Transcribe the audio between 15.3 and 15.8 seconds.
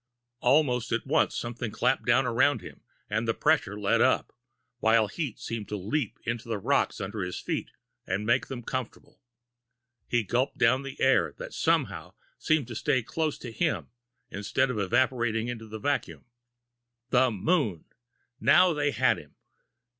into the